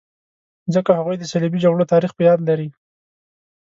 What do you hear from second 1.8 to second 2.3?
تاریخ په